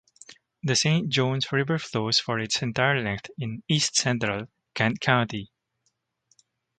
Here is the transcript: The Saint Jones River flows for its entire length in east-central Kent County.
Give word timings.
The 0.63 0.75
Saint 0.75 1.09
Jones 1.09 1.51
River 1.51 1.77
flows 1.77 2.17
for 2.19 2.39
its 2.39 2.63
entire 2.63 3.03
length 3.03 3.29
in 3.37 3.61
east-central 3.69 4.47
Kent 4.73 4.99
County. 4.99 5.51